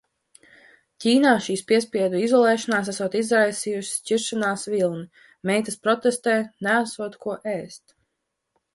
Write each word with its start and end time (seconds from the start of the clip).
Ķīnā 1.03 1.33
šī 1.47 1.57
piespiedu 1.71 2.21
izolēšanās 2.29 2.89
esot 2.95 3.19
izraisījusi 3.21 3.93
šķiršanās 4.01 4.67
vilni. 4.75 5.07
Meitas 5.51 5.81
protestē– 5.87 6.37
neesot 6.69 7.23
ko 7.29 7.41
ēst. 7.59 7.99